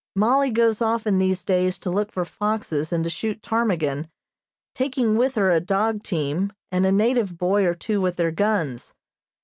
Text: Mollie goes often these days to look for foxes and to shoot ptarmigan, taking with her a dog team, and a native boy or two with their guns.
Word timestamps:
Mollie 0.15 0.49
goes 0.49 0.81
often 0.81 1.19
these 1.19 1.43
days 1.45 1.77
to 1.77 1.91
look 1.91 2.11
for 2.11 2.25
foxes 2.25 2.91
and 2.91 3.03
to 3.03 3.09
shoot 3.11 3.43
ptarmigan, 3.43 4.09
taking 4.73 5.15
with 5.15 5.35
her 5.35 5.51
a 5.51 5.59
dog 5.59 6.01
team, 6.01 6.53
and 6.71 6.87
a 6.87 6.91
native 6.91 7.37
boy 7.37 7.65
or 7.65 7.75
two 7.75 8.01
with 8.01 8.15
their 8.15 8.31
guns. 8.31 8.95